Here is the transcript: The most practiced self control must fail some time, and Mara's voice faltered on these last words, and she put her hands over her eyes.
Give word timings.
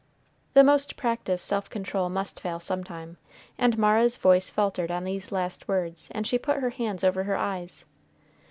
The 0.55 0.63
most 0.63 0.97
practiced 0.97 1.45
self 1.45 1.69
control 1.69 2.09
must 2.09 2.39
fail 2.39 2.59
some 2.59 2.83
time, 2.83 3.17
and 3.55 3.77
Mara's 3.77 4.17
voice 4.17 4.49
faltered 4.49 4.89
on 4.89 5.03
these 5.03 5.31
last 5.31 5.67
words, 5.67 6.07
and 6.11 6.25
she 6.25 6.39
put 6.39 6.57
her 6.57 6.71
hands 6.71 7.03
over 7.03 7.25
her 7.25 7.37
eyes. 7.37 7.85